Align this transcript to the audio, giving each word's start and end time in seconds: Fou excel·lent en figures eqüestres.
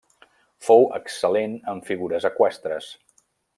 Fou 0.67 0.87
excel·lent 0.99 1.53
en 1.75 1.83
figures 1.91 2.27
eqüestres. 2.33 2.91